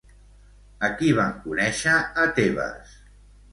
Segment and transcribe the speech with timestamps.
[0.89, 1.95] A qui van conèixer
[2.25, 2.99] a Tebes?